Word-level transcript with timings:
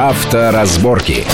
Авторазборки. 0.00 1.24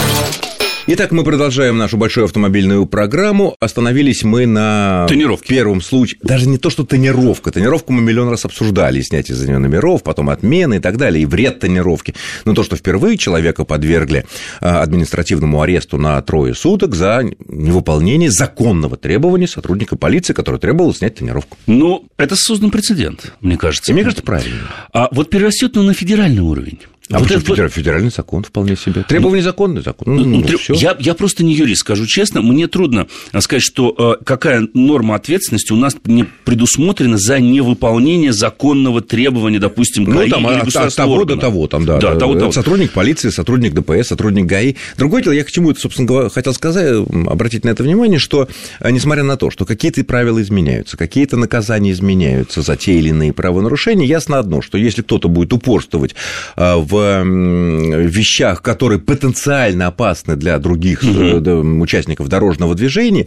Итак, 0.87 1.13
мы 1.13 1.23
продолжаем 1.23 1.77
нашу 1.77 1.99
большую 1.99 2.25
автомобильную 2.25 2.87
программу. 2.87 3.57
Остановились 3.61 4.25
мы 4.25 4.47
на 4.47 5.05
Тонировке. 5.07 5.49
первом 5.49 5.83
случае. 5.83 6.19
Даже 6.23 6.49
не 6.49 6.57
то, 6.57 6.71
что 6.71 6.83
тонировка. 6.87 7.51
Тонировку 7.51 7.93
мы 7.93 8.01
миллион 8.01 8.31
раз 8.31 8.47
обсуждали. 8.47 9.03
Снятие 9.03 9.35
за 9.37 9.47
нее 9.47 9.59
номеров, 9.59 10.03
потом 10.03 10.31
отмены 10.31 10.77
и 10.77 10.79
так 10.79 10.97
далее. 10.97 11.25
И 11.25 11.27
вред 11.27 11.61
тонировки. 11.61 12.15
Но 12.47 12.55
то, 12.55 12.63
что 12.63 12.77
впервые 12.77 13.19
человека 13.19 13.67
подвергли 13.67 14.25
а, 14.63 14.81
административному 14.81 15.61
аресту 15.61 15.99
на 15.99 16.23
трое 16.23 16.55
суток 16.55 16.95
за 16.95 17.23
невыполнение 17.47 18.31
законного 18.31 18.97
требования 18.97 19.47
сотрудника 19.47 19.97
полиции, 19.97 20.33
который 20.33 20.59
требовал 20.59 20.95
снять 20.95 21.17
тонировку. 21.17 21.59
Ну, 21.67 22.07
это 22.17 22.35
создан 22.35 22.71
прецедент, 22.71 23.35
мне 23.43 23.59
кажется. 23.59 23.93
И 23.93 23.95
мне 23.95 24.05
кажется, 24.05 24.25
правильно. 24.25 24.71
А 24.95 25.09
вот 25.13 25.29
перерастет 25.29 25.77
он 25.77 25.85
на 25.85 25.93
федеральный 25.93 26.41
уровень. 26.41 26.79
А 27.11 27.19
вот 27.19 27.29
почему 27.29 27.55
это 27.55 27.69
федеральный, 27.69 28.11
закон 28.11 28.45
вполне 28.45 28.77
себе. 28.77 29.03
Требования 29.07 29.43
законный 29.43 29.83
закон. 29.83 30.17
Ну, 30.17 30.25
Ну, 30.25 30.45
ну, 30.51 30.59
всё. 30.59 30.73
я, 30.75 30.97
я 30.99 31.13
просто 31.15 31.45
не 31.45 31.55
юрист, 31.55 31.83
скажу 31.83 32.07
честно. 32.07 32.41
Мне 32.41 32.67
трудно 32.67 33.07
а, 33.33 33.43
сказать, 33.43 33.63
что 33.63 33.95
э, 34.21 34.25
какая 34.25 34.69
норма 34.73 35.15
ответственности 35.17 35.73
у 35.73 35.77
нас 35.77 35.95
не 36.05 36.25
предусмотрена 36.45 37.19
за 37.19 37.41
невыполнение 37.41 38.33
законного 38.33 39.03
требования, 39.03 39.59
допустим, 39.59 40.05
Ну, 40.05 40.15
ГАИ 40.17 40.31
там 40.31 40.47
или 40.47 40.55
от, 40.55 40.59
от 40.61 40.65
государственного 40.65 41.11
того 41.11 41.21
органа. 41.21 41.37
до 41.37 41.41
того, 41.47 41.67
там, 41.67 41.85
да. 41.85 41.99
Да, 41.99 42.17
того, 42.17 42.33
это 42.33 42.41
того. 42.41 42.53
Сотрудник 42.53 42.93
полиции, 42.93 43.29
сотрудник 43.29 43.75
ДПС, 43.75 44.09
сотрудник 44.09 44.47
ГАИ. 44.47 44.77
Другое 44.97 45.23
дело, 45.23 45.35
я 45.35 45.45
к 45.45 45.51
чему 45.53 45.73
это, 45.73 45.81
собственно 45.81 46.09
говоря, 46.09 46.31
хотел 46.31 46.55
сказать, 46.55 47.07
обратить 47.27 47.65
на 47.65 47.69
это 47.69 47.83
внимание, 47.83 48.19
что, 48.19 48.49
э, 48.81 48.91
несмотря 48.91 49.25
на 49.25 49.37
то, 49.37 49.51
что 49.51 49.67
какие-то 49.67 50.03
правила 50.05 50.41
изменяются, 50.41 50.97
какие-то 50.97 51.37
наказания 51.37 51.93
изменяются 51.93 52.63
за 52.63 52.77
те 52.77 52.95
или 52.95 53.11
иные 53.11 53.35
правонарушения, 53.35 54.07
ясно 54.07 54.39
одно, 54.39 54.63
что 54.63 54.79
если 54.79 55.03
кто-то 55.03 55.29
будет 55.29 55.53
упорствовать 55.53 56.15
э, 56.57 56.77
в 56.95 58.07
вещах, 58.07 58.63
которые 58.63 58.99
потенциально 59.01 59.87
опасны 59.87 60.37
для 60.37 60.59
других 60.59 61.03
да, 61.03 61.57
участников 61.57 62.29
дорожного 62.29 62.75
движения, 62.75 63.27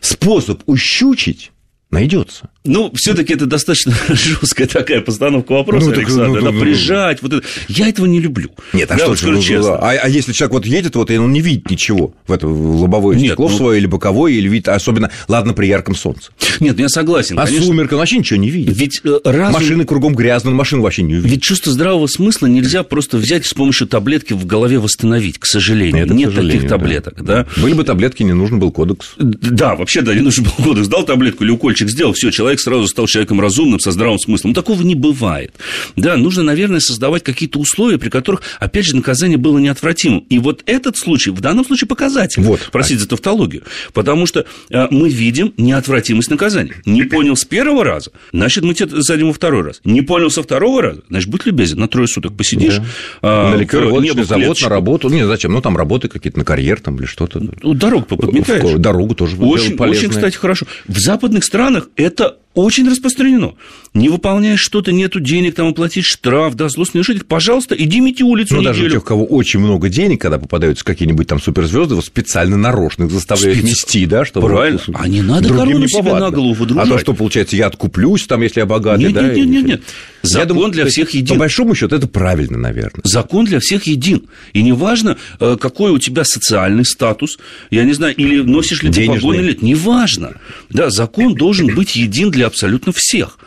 способ 0.00 0.62
ущучить 0.66 1.52
найдется. 1.90 2.50
Ну, 2.66 2.90
все-таки 2.94 3.34
это 3.34 3.44
достаточно 3.44 3.92
жесткая 4.08 4.66
такая 4.66 5.02
постановка 5.02 5.52
вопроса, 5.52 5.86
Ну, 5.86 5.92
так, 5.92 5.98
Александр. 6.04 6.40
ну, 6.40 6.46
да, 6.46 6.50
ну, 6.50 6.60
прижать, 6.60 7.20
вот 7.20 7.34
это. 7.34 7.46
Я 7.68 7.88
этого 7.88 8.06
не 8.06 8.20
люблю. 8.20 8.50
Нет, 8.72 8.90
а 8.90 8.94
Да, 8.94 9.00
что 9.00 9.08
вот 9.10 9.18
скажу 9.18 9.36
ну, 9.36 9.42
честно. 9.42 9.76
А, 9.76 9.90
а 9.90 10.08
если 10.08 10.32
человек 10.32 10.54
вот 10.54 10.66
едет, 10.66 10.96
вот, 10.96 11.10
и 11.10 11.18
он 11.18 11.30
не 11.30 11.42
видит 11.42 11.70
ничего 11.70 12.14
в 12.26 12.32
это 12.32 12.46
в 12.46 12.80
лобовое 12.80 13.16
Нет, 13.16 13.32
стекло 13.32 13.50
ну- 13.50 13.56
свое 13.56 13.78
или 13.80 13.86
боковое, 13.86 14.32
или 14.32 14.48
видит, 14.48 14.68
особенно, 14.68 15.10
ладно, 15.28 15.52
при 15.52 15.66
ярком 15.66 15.94
солнце. 15.94 16.30
Нет, 16.58 16.76
ну, 16.78 16.84
я 16.84 16.88
согласен. 16.88 17.38
А 17.38 17.44
конечно. 17.44 17.66
сумерка, 17.66 17.98
вообще 17.98 18.16
ничего 18.16 18.40
не 18.40 18.48
видит. 18.48 18.74
Ведь 18.74 19.00
э, 19.04 19.18
разум... 19.24 19.60
Машины 19.60 19.84
кругом 19.84 20.14
грязные, 20.14 20.52
он 20.52 20.56
машину 20.56 20.80
вообще 20.82 21.02
не 21.02 21.16
увидит. 21.16 21.30
Ведь 21.32 21.42
чувство 21.42 21.70
здравого 21.70 22.06
смысла 22.06 22.46
нельзя 22.46 22.82
просто 22.82 23.18
взять 23.18 23.44
с 23.44 23.52
помощью 23.52 23.86
таблетки 23.88 24.32
в 24.32 24.46
голове 24.46 24.78
восстановить, 24.78 25.38
к 25.38 25.44
сожалению. 25.44 26.04
Это, 26.06 26.14
к 26.14 26.16
Нет 26.16 26.30
сожалению, 26.30 26.56
таких 26.62 26.70
да. 26.70 26.78
таблеток, 26.78 27.24
да. 27.24 27.46
Были 27.58 27.74
бы 27.74 27.84
таблетки, 27.84 28.22
не 28.22 28.32
нужен 28.32 28.58
был 28.58 28.72
кодекс. 28.72 29.12
Да, 29.18 29.74
вообще, 29.74 30.00
да, 30.00 30.14
не 30.14 30.22
нужен 30.22 30.44
был 30.44 30.64
кодекс. 30.64 30.88
Дал 30.88 31.04
таблетку 31.04 31.44
или 31.44 31.50
укольчик 31.50 31.90
сделал, 31.90 32.14
все, 32.14 32.30
человек 32.30 32.53
сразу 32.60 32.86
стал 32.86 33.06
человеком 33.06 33.40
разумным, 33.40 33.80
со 33.80 33.90
здравым 33.90 34.18
смыслом. 34.18 34.50
Ну, 34.50 34.54
такого 34.54 34.82
не 34.82 34.94
бывает. 34.94 35.54
Да, 35.96 36.16
нужно, 36.16 36.42
наверное, 36.42 36.80
создавать 36.80 37.22
какие-то 37.22 37.58
условия, 37.58 37.98
при 37.98 38.08
которых, 38.08 38.42
опять 38.60 38.84
же, 38.84 38.96
наказание 38.96 39.38
было 39.38 39.58
неотвратимым. 39.58 40.20
И 40.28 40.38
вот 40.38 40.62
этот 40.66 40.96
случай, 40.96 41.30
в 41.30 41.40
данном 41.40 41.64
случае, 41.64 41.88
показатель. 41.88 42.42
Вот. 42.42 42.68
Простите 42.72 43.00
за 43.00 43.08
тавтологию. 43.08 43.62
Потому 43.92 44.26
что 44.26 44.44
э, 44.70 44.86
мы 44.90 45.08
видим 45.08 45.52
неотвратимость 45.56 46.30
наказания. 46.30 46.74
Не 46.84 47.02
понял 47.04 47.36
с 47.36 47.44
первого 47.44 47.84
раза, 47.84 48.10
значит, 48.32 48.64
мы 48.64 48.74
тебя 48.74 49.02
садим 49.02 49.28
во 49.28 49.32
второй 49.32 49.62
раз. 49.62 49.80
Не 49.84 50.02
понял 50.02 50.30
со 50.30 50.42
второго 50.42 50.82
раза, 50.82 51.02
значит, 51.08 51.28
будь 51.30 51.46
любезен, 51.46 51.78
на 51.78 51.88
трое 51.88 52.08
суток 52.08 52.36
посидишь. 52.36 52.80
а, 53.22 53.50
на 53.50 53.56
в 53.56 53.60
ликероводочный 53.60 54.14
небо 54.14 54.24
завод, 54.24 54.44
клеточку. 54.44 54.64
на 54.64 54.70
работу. 54.70 55.08
Не, 55.08 55.26
зачем? 55.26 55.52
Ну, 55.52 55.60
там 55.60 55.76
работы 55.76 56.08
какие-то 56.08 56.38
на 56.38 56.44
карьер 56.44 56.80
там 56.80 56.96
или 56.96 57.06
что-то. 57.06 57.40
Ну, 57.40 57.74
дорогу 57.74 58.06
поподметаешь. 58.06 58.78
Дорогу 58.78 59.14
тоже 59.14 59.36
Очень, 59.36 59.76
очень, 59.76 60.10
кстати, 60.10 60.36
хорошо. 60.36 60.66
В 60.86 60.98
западных 60.98 61.44
странах 61.44 61.88
это 61.96 62.38
очень 62.54 62.88
распространено. 62.88 63.54
Не 63.94 64.08
выполняешь 64.08 64.60
что-то, 64.60 64.92
нету 64.92 65.20
денег, 65.20 65.54
там 65.54 65.68
оплатить 65.68 66.04
штраф, 66.04 66.54
да, 66.54 66.68
злостный 66.68 66.98
нарушитель, 67.00 67.24
пожалуйста, 67.24 67.74
иди 67.76 68.00
мети 68.00 68.22
улицу 68.24 68.56
Ну, 68.56 68.62
даже 68.62 68.84
у 68.86 68.90
тех, 68.90 69.02
у 69.02 69.04
кого 69.04 69.24
очень 69.24 69.60
много 69.60 69.88
денег, 69.88 70.20
когда 70.20 70.38
попадаются 70.38 70.84
какие-нибудь 70.84 71.26
там 71.26 71.40
суперзвезды, 71.40 71.94
вот 71.94 72.04
специально 72.04 72.56
нарочно 72.56 73.04
их 73.04 73.10
заставляют 73.10 73.58
Спец- 73.58 73.64
нести, 73.68 74.06
да, 74.06 74.24
чтобы... 74.24 74.48
Правильно. 74.48 74.80
вот 74.86 74.96
А 74.98 75.08
не 75.08 75.22
надо 75.22 75.48
корону 75.48 75.78
не 75.80 75.88
себе 75.88 76.14
на 76.14 76.30
голову 76.30 76.52
А 76.54 76.56
выдружать. 76.58 76.88
то, 76.88 76.98
что, 76.98 77.14
получается, 77.14 77.56
я 77.56 77.66
откуплюсь, 77.66 78.26
там, 78.26 78.42
если 78.42 78.60
я 78.60 78.66
богатый, 78.66 79.04
Нет, 79.04 79.12
да? 79.14 79.22
нет, 79.22 79.36
нет, 79.36 79.46
и- 79.64 79.68
нет, 79.68 79.82
Я 80.24 80.40
Закон 80.40 80.48
думаю, 80.48 80.72
для 80.72 80.86
всех 80.86 81.10
един. 81.10 81.34
По 81.34 81.40
большому 81.40 81.74
счету, 81.74 81.94
это 81.94 82.06
правильно, 82.06 82.56
наверное. 82.56 83.02
Закон 83.04 83.44
для 83.44 83.60
всех 83.60 83.86
един. 83.86 84.22
И 84.54 84.62
неважно, 84.62 85.18
э, 85.38 85.56
какой 85.60 85.92
у 85.92 85.98
тебя 85.98 86.24
социальный 86.24 86.84
статус, 86.84 87.38
я 87.70 87.84
не 87.84 87.92
знаю, 87.92 88.14
или 88.16 88.40
носишь 88.40 88.82
ли 88.82 88.88
ты 88.88 89.02
Денежный. 89.02 89.20
погоны 89.20 89.36
или 89.36 89.48
нет, 89.48 89.62
неважно. 89.62 90.36
Да, 90.70 90.88
закон 90.90 91.34
должен 91.34 91.74
быть 91.74 91.94
един 91.94 92.30
для 92.30 92.46
абсолютно 92.46 92.92
всех. 92.92 93.38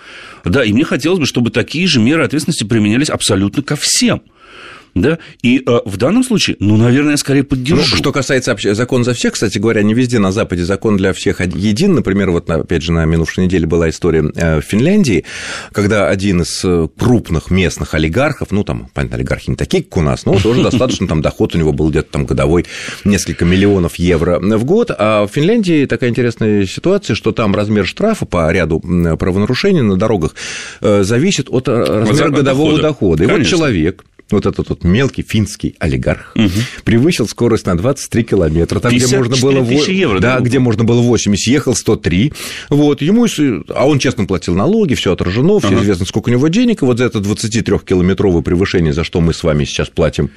Да, 0.45 0.63
и 0.63 0.71
мне 0.71 0.83
хотелось 0.83 1.19
бы, 1.19 1.25
чтобы 1.25 1.49
такие 1.49 1.87
же 1.87 1.99
меры 1.99 2.23
ответственности 2.23 2.63
применялись 2.63 3.09
абсолютно 3.09 3.63
ко 3.63 3.75
всем. 3.75 4.21
Да? 4.95 5.19
И 5.41 5.63
э, 5.65 5.79
в 5.85 5.97
данном 5.97 6.23
случае, 6.23 6.57
ну, 6.59 6.77
наверное, 6.77 7.11
я 7.11 7.17
скорее 7.17 7.41
Ну, 7.41 7.47
поддержу. 7.47 7.95
что 7.95 8.11
касается 8.11 8.51
вообще 8.51 8.73
закон 8.75 9.03
за 9.03 9.13
всех, 9.13 9.33
кстати 9.33 9.57
говоря, 9.57 9.83
не 9.83 9.93
везде 9.93 10.19
на 10.19 10.31
Западе 10.31 10.63
закон 10.63 10.97
для 10.97 11.13
всех 11.13 11.41
един. 11.41 11.95
Например, 11.95 12.31
вот, 12.31 12.49
опять 12.49 12.81
же, 12.83 12.91
на 12.91 13.05
минувшей 13.05 13.45
неделе 13.45 13.65
была 13.67 13.89
история 13.89 14.23
э, 14.35 14.59
в 14.59 14.63
Финляндии, 14.63 15.23
когда 15.71 16.07
один 16.07 16.41
из 16.41 16.61
э, 16.63 16.87
крупных 16.97 17.51
местных 17.51 17.93
олигархов, 17.93 18.51
ну, 18.51 18.63
там, 18.63 18.89
понятно, 18.93 19.17
олигархи 19.17 19.49
не 19.51 19.55
такие, 19.55 19.83
как 19.83 19.97
у 19.97 20.01
нас, 20.01 20.25
но 20.25 20.39
тоже 20.39 20.63
достаточно, 20.69 21.07
там, 21.07 21.21
доход 21.21 21.55
у 21.55 21.57
него 21.57 21.73
был 21.73 21.89
где-то 21.89 22.11
там 22.11 22.25
годовой 22.25 22.65
несколько 23.05 23.45
миллионов 23.45 23.95
евро 23.95 24.39
в 24.39 24.63
год, 24.65 24.91
а 24.97 25.25
в 25.27 25.31
Финляндии 25.31 25.85
такая 25.85 26.09
интересная 26.09 26.65
ситуация, 26.65 27.15
что 27.15 27.31
там 27.31 27.55
размер 27.55 27.85
штрафа 27.85 28.25
по 28.25 28.51
ряду 28.51 28.79
правонарушений 29.17 29.81
на 29.81 29.95
дорогах 29.97 30.35
э, 30.81 31.03
зависит 31.03 31.47
от 31.49 31.67
э, 31.67 31.73
размера 31.73 32.29
годового 32.29 32.81
дохода. 32.81 33.23
И 33.23 33.27
вот 33.27 33.45
человек, 33.45 34.03
вот 34.31 34.45
этот 34.45 34.69
вот 34.69 34.83
мелкий 34.83 35.23
финский 35.23 35.75
олигарх, 35.79 36.35
превысил 36.83 37.27
скорость 37.27 37.65
на 37.65 37.77
23 37.77 38.23
километра, 38.23 38.79
там, 38.79 38.91
где 38.91 39.05
54 39.05 39.41
можно 39.41 39.61
было... 39.61 39.85
евро, 39.85 40.19
да, 40.19 40.37
да? 40.37 40.43
где 40.43 40.59
можно 40.59 40.83
было 40.83 41.01
80, 41.01 41.47
ехал 41.47 41.75
103, 41.75 42.33
вот, 42.69 43.01
ему, 43.01 43.25
а 43.69 43.87
он 43.87 43.99
честно 43.99 44.25
платил 44.25 44.55
налоги, 44.55 44.95
все 44.95 45.13
отражено, 45.13 45.59
все 45.59 45.69
Ага. 45.69 45.81
известно, 45.81 46.05
сколько 46.05 46.29
у 46.29 46.31
него 46.31 46.47
денег, 46.47 46.81
и 46.81 46.85
вот 46.85 46.97
за 46.97 47.05
это 47.05 47.19
23-километровое 47.19 48.41
превышение, 48.41 48.93
за 48.93 49.03
что 49.03 49.21
мы 49.21 49.33
с 49.33 49.43
вами 49.43 49.65
сейчас 49.65 49.89
платим 49.89 50.29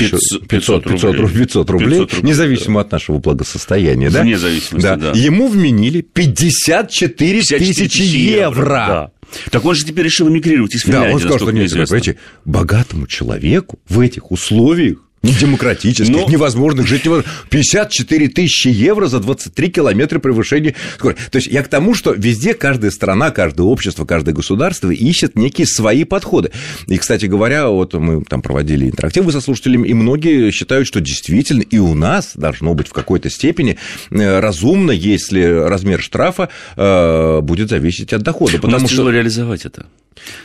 500 0.00 0.48
500, 0.48 0.84
500, 0.84 1.16
рублей, 1.16 1.38
500 1.46 1.70
рублей, 1.70 1.88
500 2.00 2.12
рублей, 2.12 2.30
независимо 2.30 2.80
от 2.80 2.92
нашего 2.92 3.18
благосостояния, 3.18 4.10
да? 4.10 4.22
Вне 4.22 4.38
зависимости, 4.38 4.86
да. 4.86 5.12
Ему 5.14 5.48
вменили 5.48 6.00
54 6.00 7.40
54 7.40 7.58
тысячи 7.72 8.02
евро. 8.02 8.64
Да. 8.88 9.10
Так 9.50 9.64
он 9.64 9.74
же 9.74 9.84
теперь 9.84 10.04
решил 10.04 10.28
эмигрировать 10.28 10.74
из 10.74 10.82
Да, 10.84 10.92
Финляндии, 10.92 11.12
он 11.14 11.20
сказал, 11.20 11.38
что 11.38 11.50
нет, 11.50 11.66
известно. 11.66 11.86
понимаете, 11.98 12.18
богатому 12.44 13.06
человеку 13.06 13.78
в 13.88 14.00
этих 14.00 14.30
условиях 14.30 14.98
недемократических, 15.26 16.14
Но- 16.14 16.28
невозможных 16.28 16.86
жить 16.86 17.04
невозможно. 17.04 17.30
54 17.50 18.28
тысячи 18.28 18.68
евро 18.68 19.06
за 19.06 19.20
23 19.20 19.70
километра 19.70 20.18
превышения 20.18 20.74
скорости. 20.94 21.22
То 21.30 21.36
есть 21.36 21.48
я 21.48 21.62
к 21.62 21.68
тому, 21.68 21.94
что 21.94 22.12
везде 22.12 22.54
каждая 22.54 22.90
страна, 22.90 23.30
каждое 23.30 23.62
общество, 23.64 24.04
каждое 24.04 24.32
государство 24.32 24.90
ищет 24.90 25.36
некие 25.36 25.66
свои 25.66 26.04
подходы. 26.04 26.50
И, 26.86 26.96
кстати 26.98 27.26
говоря, 27.26 27.68
вот 27.68 27.94
мы 27.94 28.24
там 28.24 28.42
проводили 28.42 28.86
интерактивы 28.86 29.32
со 29.32 29.40
слушателями, 29.40 29.88
и 29.88 29.94
многие 29.94 30.50
считают, 30.50 30.86
что 30.86 31.00
действительно 31.00 31.62
и 31.62 31.78
у 31.78 31.94
нас 31.94 32.32
должно 32.34 32.74
быть 32.74 32.88
в 32.88 32.92
какой-то 32.92 33.30
степени 33.30 33.78
э, 34.10 34.40
разумно, 34.40 34.92
если 34.92 35.42
размер 35.42 36.00
штрафа 36.00 36.48
э, 36.76 37.40
будет 37.40 37.70
зависеть 37.70 38.12
от 38.12 38.22
дохода. 38.22 38.58
У 38.62 38.66
нас 38.66 38.82
Потому 38.82 38.88
что 38.88 39.10
реализовать 39.10 39.64
это. 39.64 39.86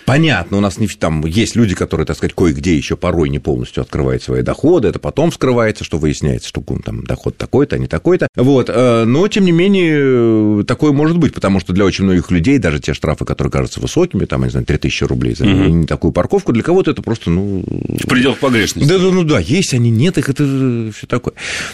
Понятно, 0.06 0.58
у 0.58 0.59
нас 0.59 0.78
не, 0.78 0.88
там 0.88 1.25
есть 1.25 1.56
люди, 1.56 1.75
которые, 1.75 2.06
так 2.06 2.18
сказать, 2.18 2.34
кое-где 2.34 2.76
еще 2.76 2.97
порой 2.97 3.29
не 3.29 3.40
полностью 3.40 3.82
открывают 3.82 4.22
свои 4.22 4.41
доходы, 4.41 4.71
это 4.79 5.00
потом 5.00 5.32
вскрывается, 5.32 5.84
что 5.84 5.97
выясняется, 5.97 6.47
что 6.47 6.64
ну, 6.68 6.79
там 6.79 7.03
доход 7.03 7.38
такой-то, 7.38 7.76
а 7.76 7.79
не 7.79 7.88
такой-то. 7.88 8.28
Вот. 8.35 8.70
э, 8.70 9.06
Но, 9.06 9.28
тем 9.28 9.46
не 9.46 9.52
менее, 9.52 10.64
такое 10.66 10.91
может 10.91 11.18
быть, 11.18 11.34
потому 11.34 11.59
что 11.59 11.73
для 11.73 11.85
очень 11.85 12.06
многих 12.06 12.32
людей 12.32 12.58
даже 12.58 12.79
те 12.79 12.94
штрафы, 12.94 13.26
которые 13.26 13.52
кажутся 13.52 13.79
высокими, 13.79 14.26
там, 14.26 14.41
я 14.41 14.46
не 14.47 14.52
знаю, 14.52 14.66
3000 14.66 15.03
рублей 15.06 15.35
за 15.35 15.46
не 15.46 15.85
такую 15.85 16.12
парковку, 16.12 16.52
для 16.53 16.64
кого-то 16.64 16.91
это 16.91 17.02
просто, 17.02 17.29
ну, 17.29 17.64
В 17.68 18.08
пределах 18.08 18.40
погрешности. 18.40 18.88
да, 18.88 18.97
да, 18.97 19.12
ну 19.12 19.23
да, 19.23 19.40
есть 19.40 19.73
они, 19.73 19.90
нет 19.90 20.18
их, 20.18 20.29
это 20.29 20.91
все 20.96 21.08
такое. 21.08 21.34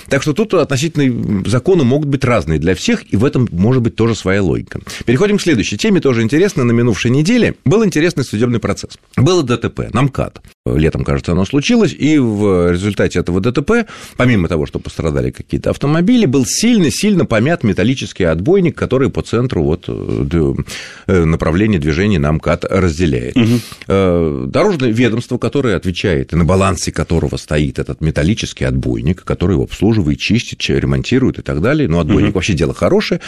Так 0.09 0.21
что 0.21 0.33
тут 0.33 0.53
относительно 0.53 1.43
законы 1.47 1.83
могут 1.83 2.07
быть 2.09 2.23
разные 2.23 2.59
для 2.59 2.75
всех, 2.75 3.03
и 3.11 3.17
в 3.17 3.25
этом 3.25 3.47
может 3.51 3.81
быть 3.81 3.95
тоже 3.95 4.15
своя 4.15 4.41
логика. 4.41 4.79
Переходим 5.05 5.37
к 5.37 5.41
следующей 5.41 5.77
теме, 5.77 6.01
тоже 6.01 6.21
интересно. 6.21 6.63
На 6.63 6.71
минувшей 6.71 7.11
неделе 7.11 7.55
был 7.65 7.85
интересный 7.85 8.23
судебный 8.23 8.59
процесс. 8.59 8.97
Было 9.15 9.43
ДТП 9.43 9.93
на 9.93 10.03
МКАД. 10.03 10.41
Летом, 10.65 11.03
кажется, 11.03 11.31
оно 11.31 11.45
случилось, 11.45 11.93
и 11.97 12.17
в 12.17 12.71
результате 12.71 12.86
результате 12.87 13.19
этого 13.19 13.39
ДТП, 13.39 13.87
помимо 14.15 14.47
того, 14.47 14.65
что 14.65 14.79
пострадали 14.79 15.31
какие-то 15.31 15.69
автомобили, 15.69 16.25
был 16.25 16.45
сильно-сильно 16.45 17.25
помят 17.25 17.63
металлический 17.63 18.23
отбойник, 18.25 18.75
который 18.75 19.09
по 19.09 19.21
центру 19.21 19.63
вот 19.63 19.85
э, 19.87 21.23
направления 21.23 21.79
движения 21.79 22.19
на 22.19 22.31
МКАД 22.31 22.65
разделяет. 22.65 23.35
Угу. 23.37 24.47
Дорожное 24.47 24.89
ведомство, 24.89 25.37
которое 25.37 25.75
отвечает, 25.75 26.33
и 26.33 26.35
на 26.35 26.45
балансе 26.45 26.91
которого 26.91 27.37
стоит 27.37 27.79
этот 27.79 28.01
металлический 28.01 28.65
отбойник, 28.65 29.23
который 29.23 29.53
его 29.53 29.63
обслуживает, 29.63 30.19
чистит, 30.19 30.61
ремонтирует 30.67 31.39
и 31.39 31.41
так 31.41 31.61
далее, 31.61 31.87
ну, 31.87 31.99
отбойник 31.99 32.29
угу. 32.29 32.35
вообще 32.35 32.53
дело 32.53 32.73
хорошее, 32.73 33.21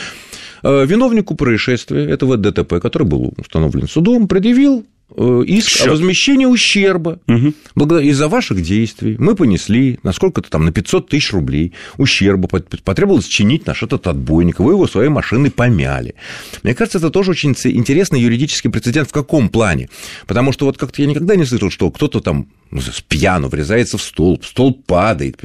виновнику 0.64 1.36
происшествия 1.36 2.06
этого 2.06 2.38
ДТП, 2.38 2.80
который 2.82 3.08
был 3.08 3.34
установлен 3.38 3.88
судом, 3.88 4.28
предъявил 4.28 4.80
Э, 4.80 4.99
иск 5.16 5.70
Счет. 5.70 5.88
о 5.88 5.92
возмещении 5.92 6.46
ущерба 6.46 7.20
угу. 7.28 7.98
из-за 7.98 8.28
ваших 8.28 8.62
действий. 8.62 9.16
Мы 9.18 9.36
понесли 9.36 10.00
на 10.04 10.12
сколько-то 10.14 10.50
там, 10.50 10.66
на 10.66 10.72
500 10.72 11.10
тысяч 11.10 11.34
рублей 11.34 11.74
ущерба, 11.98 12.48
потребовалось 12.48 13.26
чинить 13.26 13.66
наш 13.66 13.84
этот 13.84 14.08
отбойник, 14.08 14.60
вы 14.60 14.74
его 14.74 14.88
своей 14.88 15.10
машиной 15.10 15.52
помяли. 15.52 16.16
Мне 16.64 16.76
кажется, 16.76 17.00
это 17.00 17.10
тоже 17.10 17.32
очень 17.32 17.52
интересный 17.52 18.22
юридический 18.22 18.70
прецедент 18.70 19.10
в 19.10 19.14
каком 19.14 19.50
плане? 19.50 19.90
Потому 20.28 20.52
что 20.52 20.66
вот 20.66 20.78
как-то 20.78 21.02
я 21.02 21.08
никогда 21.08 21.36
не 21.36 21.46
слышал, 21.46 21.70
что 21.70 21.90
кто-то 21.92 22.20
там 22.20 22.48
ну, 22.72 22.82
с 22.82 23.02
пьяну 23.02 23.48
врезается 23.48 23.98
в 23.98 24.02
столб, 24.02 24.46
столб 24.46 24.86
падает, 24.86 25.38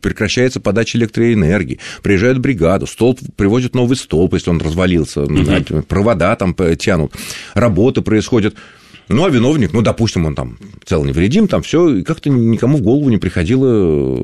прекращается 0.00 0.60
подача 0.60 0.96
электроэнергии, 0.96 1.80
приезжают 2.02 2.38
бригаду, 2.38 2.86
столб 2.86 3.18
привозят 3.36 3.74
новый 3.74 3.96
столб, 3.96 4.34
если 4.34 4.50
он 4.50 4.58
развалился, 4.58 5.22
угу. 5.22 5.82
провода 5.88 6.36
там 6.36 6.54
тянут, 6.78 7.14
работы 7.54 8.02
происходят. 8.02 8.54
Ну, 9.12 9.24
а 9.24 9.30
виновник, 9.30 9.72
ну, 9.72 9.82
допустим, 9.82 10.26
он 10.26 10.34
там 10.34 10.58
цел 10.84 11.04
невредим, 11.04 11.46
там 11.46 11.62
все, 11.62 11.96
и 11.96 12.02
как-то 12.02 12.30
никому 12.30 12.78
в 12.78 12.82
голову 12.82 13.10
не 13.10 13.18
приходило 13.18 14.18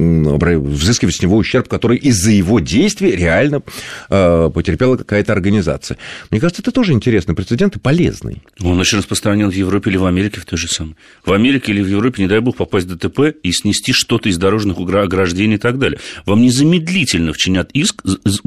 взыскивать 0.00 1.16
с 1.16 1.22
него 1.22 1.36
ущерб, 1.36 1.68
который 1.68 1.96
из-за 1.98 2.30
его 2.30 2.60
действий 2.60 3.12
реально 3.12 3.62
э, 4.08 4.50
потерпела 4.52 4.96
какая-то 4.96 5.32
организация. 5.32 5.98
Мне 6.30 6.40
кажется, 6.40 6.62
это 6.62 6.72
тоже 6.72 6.92
интересный 6.92 7.34
прецедент 7.34 7.76
и 7.76 7.78
полезный. 7.78 8.42
Он 8.62 8.78
очень 8.78 8.98
распространен 8.98 9.50
в 9.50 9.54
Европе 9.54 9.90
или 9.90 9.98
в 9.98 10.06
Америке 10.06 10.40
в 10.40 10.46
той 10.46 10.58
же 10.58 10.68
самой. 10.68 10.96
В 11.24 11.32
Америке 11.32 11.72
или 11.72 11.82
в 11.82 11.88
Европе, 11.88 12.22
не 12.22 12.28
дай 12.28 12.40
бог, 12.40 12.56
попасть 12.56 12.86
в 12.86 12.96
ДТП 12.96 13.34
и 13.42 13.52
снести 13.52 13.92
что-то 13.92 14.28
из 14.28 14.38
дорожных 14.38 14.78
ограждений 14.78 15.56
и 15.56 15.58
так 15.58 15.78
далее. 15.78 16.00
Вам 16.26 16.42
незамедлительно 16.42 17.32
вчинят 17.32 17.70
иск 17.72 18.02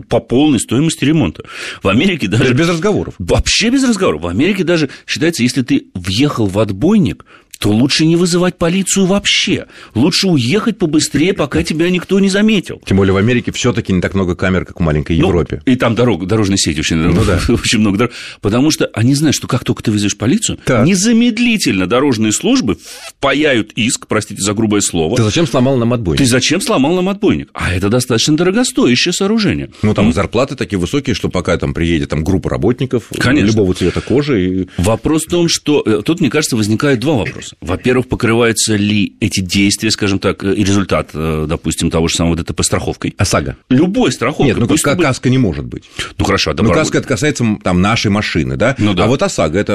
по 0.10 0.19
полной 0.19 0.60
стоимости 0.60 1.06
ремонта. 1.06 1.44
В 1.81 1.88
Америке 1.88 2.28
даже... 2.28 2.54
Без 2.54 2.69
разговоров. 2.69 3.16
Вообще 3.19 3.69
без 3.69 3.84
разговоров. 3.84 4.22
В 4.24 4.28
Америке 4.28 4.63
даже 4.63 4.90
считается, 5.06 5.32
если 5.41 5.62
ты 5.63 5.88
въехал 5.94 6.45
в 6.45 6.59
отбойник, 6.59 7.25
то 7.60 7.70
лучше 7.70 8.06
не 8.06 8.16
вызывать 8.16 8.58
полицию 8.58 9.06
вообще. 9.06 9.68
Лучше 9.96 10.28
уехать 10.28 10.78
побыстрее, 10.78 11.34
пока 11.34 11.64
тебя 11.64 11.90
никто 11.90 12.20
не 12.20 12.30
заметил. 12.30 12.82
Тем 12.86 12.98
более 12.98 13.14
в 13.14 13.18
Америке 13.18 13.52
все-таки 13.52 13.94
не 13.94 14.02
так 14.02 14.14
много 14.14 14.36
камер, 14.36 14.66
как 14.66 14.80
в 14.80 14.84
маленькой 14.84 15.18
ну, 15.18 15.28
Европе. 15.28 15.62
И 15.66 15.76
там 15.76 15.96
дорог, 15.96 16.28
дорожной 16.28 16.58
сеть 16.58 16.78
очень, 16.78 16.98
ну, 16.98 17.24
да. 17.24 17.40
очень 17.54 17.80
много 17.80 17.98
дорог. 17.98 18.14
Потому 18.42 18.72
что 18.72 18.90
они 18.94 19.16
знают, 19.16 19.36
что 19.36 19.48
как 19.48 19.64
только 19.64 19.82
ты 19.82 19.92
вызовешь 19.92 20.18
полицию, 20.18 20.60
так. 20.66 20.86
незамедлительно 20.86 21.88
дорожные 21.88 22.34
службы 22.34 22.78
впаяют 23.08 23.72
иск, 23.76 24.08
простите 24.08 24.42
за 24.42 24.54
грубое 24.54 24.82
слово. 24.82 25.16
Ты 25.16 25.24
зачем 25.24 25.48
сломал 25.48 25.78
нам 25.78 25.94
отбойник? 25.94 26.20
Ты 26.20 26.26
зачем 26.26 26.60
сломал 26.62 26.96
нам 26.96 27.10
отбойник? 27.10 27.50
А 27.54 27.74
это 27.74 27.90
достаточно 27.90 28.36
дорогостоящее 28.36 29.14
сооружение. 29.14 29.70
Ну, 29.82 29.94
там 29.94 30.10
mm. 30.10 30.14
зарплаты 30.14 30.56
такие 30.56 30.80
высокие, 30.80 31.14
что 31.14 31.30
пока 31.30 31.58
там 31.58 31.74
приедет 31.74 32.10
там, 32.10 32.24
группа 32.24 32.50
работников 32.50 33.06
Конечно. 33.18 33.48
любого 33.48 33.74
цвета 33.74 34.02
кожи. 34.02 34.46
И... 34.46 34.68
Вопрос 34.78 35.26
в 35.26 35.30
том, 35.30 35.48
что 35.48 35.82
э, 35.86 36.02
тут, 36.04 36.20
мне 36.20 36.30
кажется, 36.30 36.58
возникает 36.58 37.00
два 37.00 37.14
вопроса. 37.14 37.53
Во-первых, 37.62 38.08
покрываются 38.08 38.76
ли 38.76 39.16
эти 39.20 39.42
действия, 39.42 39.92
скажем 39.92 40.20
так, 40.20 40.44
и 40.44 40.64
результат, 40.64 41.10
э, 41.14 41.46
допустим, 41.48 41.90
того 41.90 42.08
же 42.08 42.16
самого 42.16 42.36
ДТП 42.36 42.64
страховкой? 42.64 43.16
ОСАГО. 43.18 43.58
Любой 43.70 44.12
страховкой. 44.12 44.48
Нет, 44.48 44.58
ну 44.58 44.68
как 44.68 44.98
будет... 44.98 45.08
каска 45.08 45.30
не 45.30 45.38
может 45.38 45.66
быть. 45.66 45.84
Ну 46.18 46.26
хорошо, 46.26 46.52
а 46.52 46.62
Ну 46.62 46.72
каска 46.72 47.00
это 47.00 47.08
касается 47.08 47.46
там 47.64 47.82
нашей 47.82 48.12
машины, 48.12 48.58
да? 48.58 48.76
Ну, 48.78 48.94
да. 48.94 49.06
А 49.06 49.08
вот 49.08 49.22
ОСАГО 49.22 49.60
это 49.60 49.74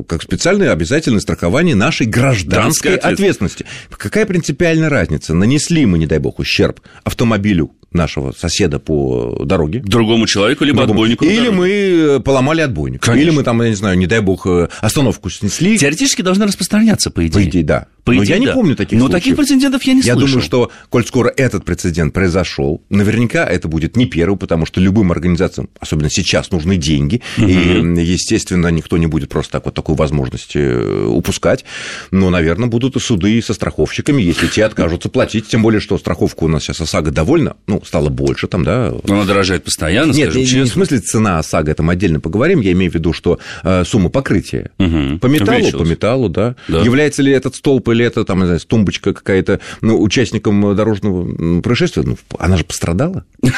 э, 0.00 0.02
как 0.06 0.22
специальное 0.22 0.72
обязательное 0.72 1.20
страхование 1.20 1.74
нашей 1.74 2.06
гражданской 2.06 2.96
ответственности. 2.96 3.66
Какая 3.90 4.26
принципиальная 4.26 4.88
разница? 4.88 5.34
Нанесли 5.34 5.86
мы, 5.86 5.98
не 5.98 6.06
дай 6.06 6.18
бог, 6.18 6.38
ущерб 6.38 6.80
автомобилю 7.04 7.72
нашего 7.92 8.32
соседа 8.32 8.78
по 8.78 9.42
дороге. 9.44 9.80
Другому 9.84 10.26
человеку, 10.26 10.64
либо 10.64 10.78
другому. 10.78 11.00
отбойнику. 11.00 11.24
Или 11.24 11.48
мы 11.48 11.68
э, 11.70 12.20
поломали 12.20 12.60
отбойник. 12.60 13.02
Конечно. 13.02 13.22
Или 13.22 13.36
мы 13.36 13.42
там, 13.42 13.60
я 13.62 13.70
не 13.70 13.74
знаю, 13.74 13.96
не 13.98 14.06
дай 14.06 14.20
бог, 14.20 14.46
э, 14.46 14.68
остановку 14.80 15.30
снесли. 15.30 15.78
Теоретически 15.78 16.22
должна 16.22 16.46
распространяться, 16.46 17.10
по 17.10 17.26
идее. 17.26 17.32
По 17.32 17.48
идее, 17.48 17.64
да. 17.64 17.86
По 18.04 18.12
Но 18.12 18.24
идее, 18.24 18.36
я 18.36 18.40
да. 18.40 18.46
не 18.46 18.52
помню 18.52 18.76
таких 18.76 18.98
Но 18.98 19.06
случаев. 19.06 19.22
таких 19.22 19.36
прецедентов 19.36 19.82
я 19.82 19.92
не 19.92 20.00
я 20.00 20.14
слышал. 20.14 20.20
Я 20.20 20.26
думаю, 20.26 20.42
что, 20.42 20.70
коль 20.88 21.06
скоро 21.06 21.32
этот 21.36 21.64
прецедент 21.64 22.14
произошел, 22.14 22.82
наверняка 22.88 23.44
это 23.44 23.68
будет 23.68 23.96
не 23.96 24.06
первый, 24.06 24.38
потому 24.38 24.66
что 24.66 24.80
любым 24.80 25.12
организациям, 25.12 25.68
особенно 25.78 26.10
сейчас, 26.10 26.50
нужны 26.50 26.76
деньги. 26.76 27.22
Угу. 27.36 27.46
И, 27.46 28.02
естественно, 28.02 28.68
никто 28.68 28.96
не 28.96 29.06
будет 29.06 29.28
просто 29.28 29.52
так 29.52 29.66
вот 29.66 29.74
такую 29.74 29.96
возможность 29.96 30.56
э, 30.56 31.04
упускать. 31.06 31.64
Но, 32.10 32.30
наверное, 32.30 32.68
будут 32.68 32.96
и 32.96 33.00
суды 33.00 33.42
со 33.42 33.54
страховщиками, 33.54 34.22
если 34.22 34.46
те 34.46 34.64
откажутся 34.64 35.08
платить. 35.08 35.48
Тем 35.48 35.62
более, 35.62 35.80
что 35.80 35.98
страховка 35.98 36.44
у 36.44 36.48
нас 36.48 36.62
сейчас 36.62 36.80
ОСАГО 36.80 37.10
довольно, 37.10 37.56
ну, 37.66 37.77
стало 37.84 38.08
больше 38.08 38.46
там, 38.46 38.64
да. 38.64 38.92
Но 39.04 39.14
она 39.14 39.24
дорожает 39.24 39.64
постоянно, 39.64 40.12
Нет, 40.12 40.34
не, 40.34 40.42
не 40.42 40.62
в 40.62 40.68
смысле 40.68 40.98
цена 40.98 41.38
ОСАГО, 41.38 41.74
там 41.74 41.90
отдельно 41.90 42.20
поговорим, 42.20 42.60
я 42.60 42.72
имею 42.72 42.90
в 42.90 42.94
виду, 42.94 43.12
что 43.12 43.38
э, 43.62 43.84
сумма 43.84 44.10
покрытия 44.10 44.70
угу. 44.78 45.18
по 45.18 45.26
металлу, 45.26 45.70
по 45.72 45.82
металлу, 45.82 46.28
да. 46.28 46.56
да. 46.68 46.80
Является 46.80 47.22
ли 47.22 47.32
этот 47.32 47.54
столб 47.54 47.88
или 47.88 48.04
это, 48.04 48.24
там, 48.24 48.40
не 48.40 48.46
знаю, 48.46 48.60
тумбочка 48.60 49.12
какая-то, 49.12 49.60
ну, 49.80 50.00
участником 50.00 50.74
дорожного 50.76 51.60
происшествия, 51.60 52.02
ну, 52.02 52.16
она 52.38 52.56
же 52.56 52.64
пострадала. 52.64 53.24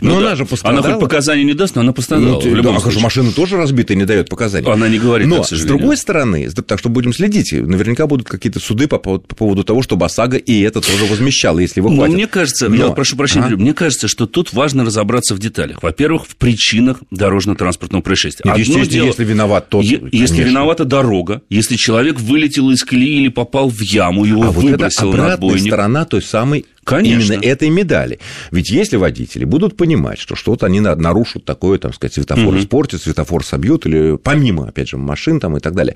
Ну, 0.00 0.18
она 0.18 0.34
же 0.34 0.44
пострадала. 0.46 0.84
Она 0.84 0.94
хоть 0.94 1.02
показания 1.02 1.44
не 1.44 1.54
даст, 1.54 1.76
но 1.76 1.82
она 1.82 1.92
пострадала. 1.92 2.40
Ну, 2.42 2.76
а 2.76 2.90
же 2.90 2.98
машина 2.98 3.30
тоже 3.30 3.56
разбита 3.56 3.92
и 3.92 3.96
не 3.96 4.04
дает 4.04 4.28
показаний. 4.28 4.68
Она 4.68 4.88
не 4.88 4.98
говорит, 4.98 5.28
Но, 5.28 5.44
с 5.44 5.64
другой 5.64 5.96
стороны, 5.96 6.50
так 6.50 6.78
что 6.78 6.88
будем 6.88 7.12
следить, 7.12 7.52
наверняка 7.52 8.06
будут 8.06 8.28
какие-то 8.28 8.58
суды 8.58 8.88
по 8.88 8.98
поводу 8.98 9.62
того, 9.62 9.82
чтобы 9.82 10.06
ОСАГО 10.06 10.38
и 10.38 10.60
это 10.62 10.80
тоже 10.80 11.04
возмещало, 11.04 11.58
если 11.60 11.80
его 11.80 11.94
хватит. 11.94 12.14
Мне 12.14 12.26
кажется, 12.26 12.66
я 12.66 12.90
прошу 12.90 13.16
прощения, 13.16 13.51
мне 13.56 13.74
кажется, 13.74 14.08
что 14.08 14.26
тут 14.26 14.52
важно 14.52 14.84
разобраться 14.84 15.34
в 15.34 15.38
деталях. 15.38 15.82
Во-первых, 15.82 16.26
в 16.26 16.36
причинах 16.36 17.00
дорожно-транспортного 17.10 18.02
происшествия. 18.02 18.48
Нет, 18.48 18.58
естественно, 18.58 18.90
дело, 18.90 19.06
если 19.06 19.24
виноват 19.24 19.68
тот, 19.68 19.84
е- 19.84 20.02
Если 20.12 20.42
виновата 20.42 20.84
дорога, 20.84 21.42
если 21.48 21.76
человек 21.76 22.20
вылетел 22.20 22.70
из 22.70 22.82
колеи 22.84 23.20
или 23.20 23.28
попал 23.28 23.68
в 23.68 23.80
яму, 23.80 24.24
его 24.24 24.44
а 24.44 24.50
выбросил 24.50 25.06
вот 25.06 25.14
это 25.14 25.22
на 25.26 25.32
отбойник. 25.34 25.66
сторона 25.66 26.04
той 26.04 26.22
самой 26.22 26.66
Конечно. 26.84 27.34
именно 27.34 27.44
этой 27.44 27.70
медали. 27.70 28.18
Ведь 28.50 28.70
если 28.70 28.96
водители 28.96 29.44
будут 29.44 29.76
понимать, 29.76 30.18
что 30.18 30.34
что-то 30.34 30.66
они 30.66 30.80
нарушат 30.80 31.44
такое, 31.44 31.78
там 31.78 31.92
сказать, 31.92 32.14
светофор 32.14 32.48
угу. 32.48 32.58
испортят, 32.58 33.02
светофор 33.02 33.44
собьют, 33.44 33.86
или 33.86 34.16
помимо, 34.16 34.68
опять 34.68 34.88
же, 34.88 34.96
машин 34.96 35.38
там 35.38 35.56
и 35.56 35.60
так 35.60 35.74
далее, 35.74 35.94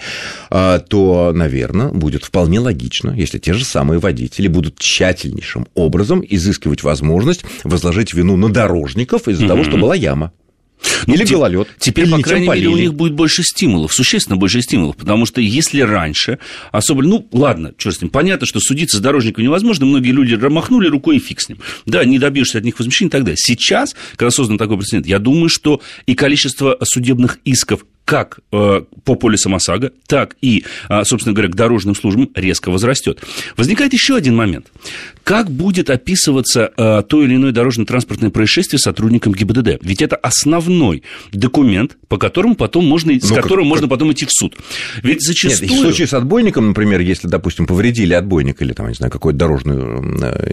а, 0.51 0.79
то, 0.79 1.33
наверное, 1.35 1.89
будет 1.89 2.25
вполне 2.25 2.61
логично, 2.61 3.11
если 3.11 3.39
те 3.39 3.53
же 3.53 3.65
самые 3.65 3.99
водители 3.99 4.49
будут 4.49 4.79
тщательнейшим 4.79 5.67
образом 5.75 6.23
изыскивать 6.27 6.83
возможность 6.83 7.45
возложить 7.65 8.15
вину 8.15 8.37
на 8.37 8.49
дорожников 8.49 9.29
из-за 9.29 9.45
угу. 9.45 9.49
того, 9.49 9.65
что 9.65 9.77
была 9.77 9.95
яма. 9.95 10.33
Ну, 11.07 11.15
или 11.15 11.25
гололед. 11.25 11.69
Теперь, 11.79 12.07
или 12.07 12.13
по 12.13 12.21
крайней 12.21 12.49
мере, 12.49 12.69
у 12.69 12.77
них 12.77 12.95
будет 12.95 13.15
больше 13.15 13.43
стимулов, 13.43 13.93
существенно 13.93 14.37
больше 14.37 14.61
стимулов, 14.63 14.97
потому 14.97 15.27
что 15.27 15.41
если 15.41 15.81
раньше, 15.81 16.39
особо, 16.73 17.03
ну, 17.03 17.27
ладно, 17.33 17.73
что 17.79 17.91
с 17.91 18.01
ним, 18.01 18.11
понятно, 18.11 18.47
что 18.47 18.61
судиться 18.61 18.99
с 18.99 19.01
дорожником 19.01 19.45
невозможно, 19.45 19.87
многие 19.87 20.13
люди 20.13 20.35
махнули 20.35 20.89
рукой 20.89 21.17
и 21.17 21.21
фиг 21.21 21.41
с 21.41 21.49
ним. 21.49 21.59
Да, 21.87 22.05
не 22.05 22.19
добьешься 22.19 22.59
от 22.59 22.65
них 22.65 22.79
возмещения 22.79 23.09
и 23.09 23.13
так 23.13 23.25
далее. 23.25 23.37
Сейчас, 23.39 23.95
когда 24.17 24.31
создан 24.31 24.59
такой 24.59 24.79
прецедент, 24.79 25.07
я 25.07 25.19
думаю, 25.19 25.49
что 25.49 25.81
и 26.07 26.15
количество 26.15 26.77
судебных 26.83 27.39
исков 27.45 27.85
как 28.07 28.39
э, 28.53 28.83
по 29.05 29.17
полисам 29.17 29.57
ОСАГО, 29.57 29.91
так 30.07 30.37
и, 30.41 30.65
э, 30.89 31.05
собственно 31.05 31.35
говоря, 31.35 31.51
к 31.51 31.57
дорожным 31.57 31.97
службам 31.97 32.31
резко 32.37 32.71
возрастет. 32.71 33.21
Возникает 33.57 33.93
еще 33.93 34.15
один 34.15 34.37
момент. 34.37 34.69
Как 35.27 35.51
будет 35.51 35.91
описываться 35.91 36.71
э, 36.77 37.03
то 37.03 37.25
или 37.25 37.35
иное 37.35 37.51
дорожно-транспортное 37.51 38.31
происшествие 38.31 38.79
сотрудникам 38.79 39.33
ГИБДД? 39.33 39.83
Ведь 39.83 40.01
это 40.01 40.15
основной 40.15 41.03
документ, 41.33 41.97
по 42.07 42.17
которому 42.17 42.55
потом 42.55 42.87
можно, 42.87 43.13
ну, 43.13 43.19
с 43.19 43.33
которым 43.33 43.65
как, 43.65 43.71
можно 43.71 43.89
потом 43.89 44.13
идти 44.13 44.25
в 44.25 44.31
суд. 44.31 44.55
Ведь 45.03 45.27
зачастую... 45.27 45.69
Нет, 45.69 45.81
в 45.81 45.83
случае 45.83 46.07
с 46.07 46.15
отбойником, 46.15 46.69
например, 46.69 47.01
если, 47.01 47.27
допустим, 47.27 47.67
повредили 47.67 48.15
отбойник 48.15 48.63
или, 48.63 48.73
там, 48.73 48.87
не 48.87 48.95
знаю, 48.95 49.11
какую-то 49.11 49.37
дорожную 49.37 49.99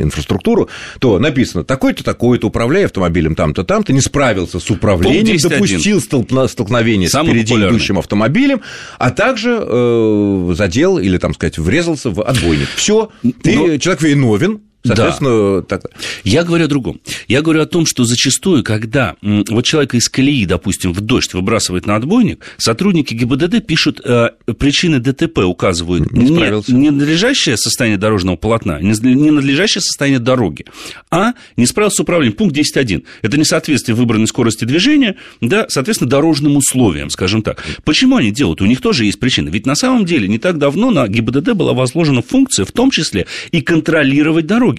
инфраструктуру, 0.02 0.70
то 1.00 1.20
написано, 1.20 1.64
такой-то, 1.64 2.04
такой-то, 2.04 2.48
управляя 2.48 2.86
автомобилем 2.86 3.36
там-то, 3.36 3.64
там-то, 3.64 3.94
не 3.94 4.02
справился 4.02 4.60
с 4.60 4.72
управлением, 4.72 5.38
допустил 5.38 6.02
столкновение 6.02 7.10
Самый 7.10 7.28
с 7.28 7.30
впереди 7.30 7.54
идущим 7.54 8.00
автомобилем, 8.00 8.62
а 8.98 9.12
также 9.12 9.56
э, 9.62 10.54
задел 10.58 10.98
или, 10.98 11.20
там 11.20 11.36
сказать, 11.36 11.60
врезался 11.60 12.10
в 12.10 12.24
отбойник. 12.24 12.70
Все, 12.76 13.12
ты, 13.44 13.56
Но... 13.56 13.78
человек 13.78 14.02
виновен, 14.02 14.63
Соответственно, 14.86 15.62
да. 15.62 15.62
так... 15.62 15.86
Я 16.24 16.44
говорю 16.44 16.66
о 16.66 16.68
другом. 16.68 17.02
Я 17.28 17.42
говорю 17.42 17.62
о 17.62 17.66
том, 17.66 17.86
что 17.86 18.04
зачастую, 18.04 18.64
когда 18.64 19.16
вот 19.22 19.66
человека 19.66 19.98
из 19.98 20.10
колеи, 20.10 20.46
допустим, 20.46 20.94
в 20.94 21.00
дождь 21.00 21.34
выбрасывает 21.34 21.86
на 21.86 21.96
отбойник, 21.96 22.44
сотрудники 22.58 23.14
ГИБДД 23.14 23.66
пишут 23.66 24.02
э, 24.04 24.32
причины 24.58 25.00
ДТП, 25.00 25.40
указывают 25.40 26.12
не 26.12 26.30
не 26.30 26.84
ненадлежащее 26.84 27.56
состояние 27.58 27.98
дорожного 27.98 28.36
полотна, 28.36 28.80
не 28.82 28.92
ненадлежащее 28.92 29.82
состояние 29.82 30.20
дороги, 30.20 30.66
а 31.10 31.34
не 31.56 31.66
справился 31.66 31.98
с 31.98 32.00
управлением. 32.02 32.36
Пункт 32.36 32.56
10.1. 32.58 33.04
Это 33.22 33.38
несоответствие 33.38 33.96
выбранной 33.96 34.28
скорости 34.28 34.66
движения, 34.66 35.16
да, 35.42 35.66
соответственно, 35.70 36.10
дорожным 36.10 36.58
условиям, 36.58 37.10
скажем 37.10 37.42
так. 37.42 37.64
Почему 37.86 38.18
они 38.18 38.32
делают? 38.32 38.62
У 38.62 38.66
них 38.66 38.82
тоже 38.82 39.06
есть 39.06 39.20
причины. 39.20 39.50
Ведь 39.50 39.66
на 39.66 39.76
самом 39.76 40.06
деле 40.06 40.28
не 40.28 40.40
так 40.40 40.58
давно 40.58 40.92
на 40.92 41.08
ГИБДД 41.08 41.54
была 41.54 41.74
возложена 41.74 42.22
функция, 42.22 42.66
в 42.66 42.72
том 42.72 42.92
числе 42.92 43.28
и 43.52 43.62
контролировать 43.62 44.46
дороги. 44.46 44.73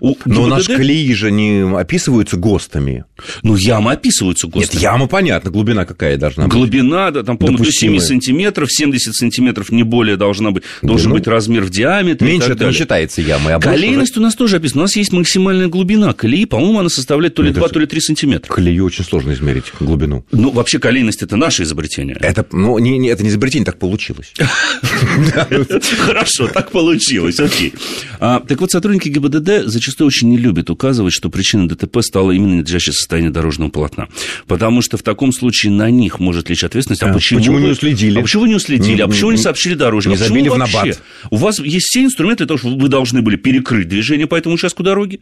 У 0.00 0.16
Но 0.24 0.46
ГИБДД... 0.46 0.48
наши 0.48 0.76
колеи 0.76 1.12
же 1.14 1.30
не 1.30 1.62
описываются 1.78 2.36
ГОСТами. 2.36 3.04
Ну, 3.42 3.56
ямы 3.56 3.92
описываются 3.92 4.46
ГОСТами. 4.46 4.80
Нет, 4.80 4.82
яма, 4.82 5.06
понятно, 5.06 5.50
глубина 5.50 5.84
какая 5.84 6.16
должна 6.16 6.44
быть? 6.44 6.52
Глубина, 6.52 7.10
да, 7.10 7.22
там, 7.22 7.38
по-моему, 7.38 7.64
до 7.64 7.70
7 7.70 7.98
сантиметров, 7.98 8.72
70 8.72 9.14
сантиметров 9.14 9.70
не 9.70 9.82
более 9.82 10.16
должна 10.16 10.50
быть, 10.50 10.64
должен 10.82 11.10
ну, 11.10 11.16
быть 11.16 11.26
размер 11.26 11.62
в 11.62 11.70
диаметре. 11.70 12.26
Меньше 12.26 12.52
это 12.52 12.66
не 12.66 12.72
считается 12.72 13.22
ямой. 13.22 13.54
А 13.54 13.60
Колейность 13.60 14.12
уже... 14.12 14.20
у 14.20 14.22
нас 14.22 14.34
тоже 14.34 14.56
описана. 14.56 14.82
У 14.82 14.84
нас 14.84 14.96
есть 14.96 15.12
максимальная 15.12 15.68
глубина 15.68 16.12
колеи, 16.12 16.44
по-моему, 16.44 16.80
она 16.80 16.88
составляет 16.88 17.34
то 17.34 17.42
ли 17.42 17.50
это 17.50 17.60
2, 17.60 17.68
то 17.68 17.78
ли 17.78 17.86
3 17.86 18.00
сантиметра. 18.00 18.52
Колею 18.52 18.84
очень 18.84 19.04
сложно 19.04 19.32
измерить 19.32 19.64
глубину. 19.80 20.24
Ну, 20.32 20.50
вообще 20.50 20.78
колейность– 20.78 21.22
это 21.22 21.36
наше 21.36 21.62
изобретение. 21.62 22.16
Это, 22.20 22.46
ну, 22.52 22.78
не, 22.78 22.98
не, 22.98 23.08
это 23.08 23.22
не 23.22 23.28
изобретение, 23.28 23.66
так 23.66 23.78
получилось. 23.78 24.32
Хорошо, 25.98 26.48
так 26.48 26.70
получилось, 26.70 27.40
окей. 27.40 27.72
А, 28.20 28.40
так 28.40 28.60
вот, 28.60 28.70
сотрудники 28.70 29.08
ГИБДД 29.08 29.35
зачастую 29.40 30.08
очень 30.08 30.28
не 30.28 30.36
любят 30.36 30.70
указывать, 30.70 31.12
что 31.12 31.30
причиной 31.30 31.68
ДТП 31.68 31.98
стало 32.00 32.32
именно 32.32 32.56
надлежащее 32.56 32.92
состояние 32.92 33.30
дорожного 33.30 33.70
полотна. 33.70 34.08
Потому 34.46 34.82
что 34.82 34.96
в 34.96 35.02
таком 35.02 35.32
случае 35.32 35.72
на 35.72 35.90
них 35.90 36.20
может 36.20 36.48
лечь 36.50 36.64
ответственность. 36.64 37.02
А, 37.02 37.10
а 37.10 37.14
почему, 37.14 37.40
почему 37.40 37.58
не 37.58 37.68
уследили? 37.68 38.18
А 38.18 38.22
почему 38.22 38.46
не 38.46 38.54
уследили? 38.54 39.00
А 39.02 39.08
почему 39.08 39.30
не 39.30 39.38
сообщили 39.38 39.74
дорожникам? 39.74 40.20
Не 40.20 40.26
забили 40.26 40.48
в 40.48 40.56
набат? 40.56 41.02
У 41.30 41.36
вас 41.36 41.58
есть 41.58 41.86
все 41.86 42.04
инструменты 42.04 42.44
для 42.44 42.46
того, 42.48 42.58
что 42.58 42.68
вы 42.68 42.88
должны 42.88 43.22
были 43.22 43.36
перекрыть 43.36 43.88
движение 43.88 44.26
по 44.26 44.34
этому 44.34 44.54
участку 44.54 44.82
дороги, 44.82 45.20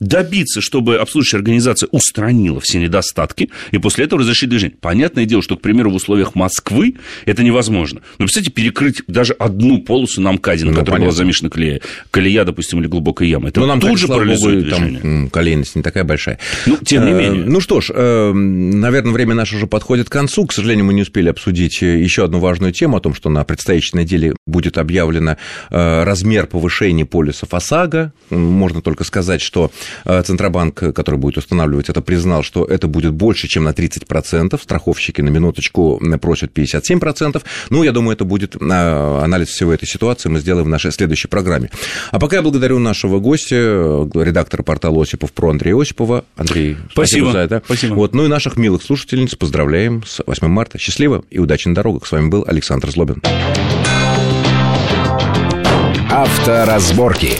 добиться, 0.00 0.60
чтобы 0.60 0.96
обслуживающая 0.96 1.38
организация 1.38 1.88
устранила 1.92 2.60
все 2.60 2.78
недостатки, 2.78 3.50
и 3.70 3.78
после 3.78 4.04
этого 4.04 4.20
разрешить 4.20 4.48
движение. 4.48 4.76
Понятное 4.80 5.24
дело, 5.24 5.42
что, 5.42 5.56
к 5.56 5.60
примеру, 5.60 5.90
в 5.90 5.94
условиях 5.94 6.34
Москвы 6.34 6.96
это 7.24 7.42
невозможно. 7.42 8.00
Но, 8.18 8.24
представьте, 8.24 8.50
перекрыть 8.50 9.02
даже 9.06 9.32
одну 9.34 9.80
полосу 9.80 10.20
на 10.20 10.32
МКАДе, 10.32 10.64
на 10.64 10.72
ну, 10.72 10.78
которой 10.78 11.00
была 11.00 11.12
замешана 11.12 11.50
колея, 11.50 11.80
колея, 12.10 12.44
допустим, 12.44 12.80
или 12.80 12.86
глубокая 12.86 13.28
яма. 13.28 13.48
Но 13.56 13.66
нам 13.66 13.80
тут 13.80 13.98
же 13.98 14.08
парализует 14.08 14.70
Богу. 14.70 14.70
Там 14.70 15.30
колейность 15.30 15.76
не 15.76 15.82
такая 15.82 16.04
большая. 16.04 16.38
Ну, 16.66 16.76
тем 16.78 17.04
не 17.04 17.12
э, 17.12 17.18
менее. 17.18 17.44
Ну 17.44 17.60
что 17.60 17.80
ж, 17.80 17.90
э, 17.94 18.32
наверное, 18.32 19.12
время 19.12 19.34
наше 19.34 19.56
уже 19.56 19.66
подходит 19.66 20.08
к 20.08 20.12
концу. 20.12 20.46
К 20.46 20.52
сожалению, 20.52 20.84
мы 20.84 20.94
не 20.94 21.02
успели 21.02 21.28
обсудить 21.28 21.82
еще 21.82 22.24
одну 22.24 22.38
важную 22.38 22.72
тему 22.72 22.96
о 22.96 23.00
том, 23.00 23.14
что 23.14 23.30
на 23.30 23.44
предстоящей 23.44 23.96
неделе 23.98 24.34
будет 24.46 24.78
объявлено 24.78 25.36
э, 25.70 26.04
размер 26.04 26.46
повышения 26.46 27.04
полисов 27.04 27.54
ОСАГО. 27.54 28.12
Можно 28.30 28.82
только 28.82 29.04
сказать, 29.04 29.40
что 29.40 29.70
Центробанк, 30.04 30.74
который 30.94 31.16
будет 31.16 31.38
устанавливать 31.38 31.88
это, 31.88 32.00
признал, 32.00 32.42
что 32.42 32.64
это 32.64 32.88
будет 32.88 33.12
больше, 33.12 33.48
чем 33.48 33.64
на 33.64 33.70
30%. 33.70 34.60
Страховщики 34.60 35.20
на 35.20 35.28
минуточку 35.28 36.00
просят 36.20 36.56
57%. 36.56 37.42
Ну, 37.70 37.82
я 37.82 37.92
думаю, 37.92 38.14
это 38.14 38.24
будет 38.24 38.56
анализ 38.60 39.48
всего 39.48 39.72
этой 39.72 39.86
ситуации 39.86 40.28
мы 40.28 40.40
сделаем 40.40 40.66
в 40.66 40.70
нашей 40.70 40.92
следующей 40.92 41.28
программе. 41.28 41.70
А 42.10 42.18
пока 42.18 42.36
я 42.36 42.42
благодарю 42.42 42.78
нашего 42.78 43.18
гостя, 43.46 44.24
редактора 44.24 44.62
портала 44.62 45.02
Осипов 45.02 45.32
про 45.32 45.50
Андрея 45.50 45.80
Осипова. 45.80 46.24
Андрей, 46.36 46.76
спасибо, 46.90 46.92
спасибо 46.92 47.32
за 47.32 47.38
это. 47.38 47.62
Спасибо. 47.64 47.94
Вот, 47.94 48.14
ну 48.14 48.24
и 48.24 48.28
наших 48.28 48.56
милых 48.56 48.82
слушательниц 48.82 49.34
поздравляем 49.34 50.02
с 50.06 50.22
8 50.26 50.46
марта. 50.48 50.78
Счастливо 50.78 51.24
и 51.30 51.38
удачи 51.38 51.68
на 51.68 51.74
дорогах. 51.74 52.06
С 52.06 52.12
вами 52.12 52.28
был 52.28 52.44
Александр 52.46 52.90
Злобин. 52.90 53.22
Авторазборки. 56.10 57.32